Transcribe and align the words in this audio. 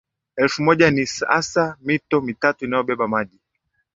Elfu 0.35 0.63
moja 0.63 0.91
Ni 0.91 1.05
hasa 1.27 1.77
mito 1.81 2.21
mitatu 2.21 2.65
inayobeba 2.65 3.07
maji 3.07 3.39